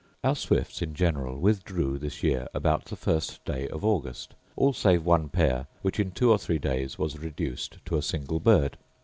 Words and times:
Our 0.23 0.35
swifts, 0.35 0.81
in 0.81 0.95
general, 0.95 1.39
withdrew 1.39 1.99
this 1.99 2.23
year 2.23 2.47
about 2.55 2.85
the 2.85 2.95
first 2.95 3.45
day 3.45 3.67
of 3.67 3.85
August, 3.85 4.33
all 4.55 4.73
save 4.73 5.05
one 5.05 5.29
pair, 5.29 5.67
which 5.83 5.99
in 5.99 6.09
two 6.09 6.31
or 6.31 6.39
three 6.39 6.57
days 6.57 6.97
was 6.97 7.19
reduced 7.19 7.77
to 7.85 7.97
a 7.97 8.01
single 8.01 8.39
bird. 8.39 8.79